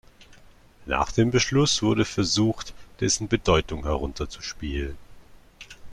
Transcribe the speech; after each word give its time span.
Nach 0.87 1.11
dem 1.11 1.29
Beschluss 1.29 1.83
wurde 1.83 2.05
versucht, 2.05 2.73
dessen 3.01 3.27
Bedeutung 3.27 3.83
herunterzuspielen. 3.83 4.97